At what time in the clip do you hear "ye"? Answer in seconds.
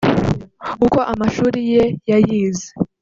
1.71-1.83